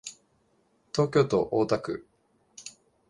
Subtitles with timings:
[0.95, 2.07] 東京都大田区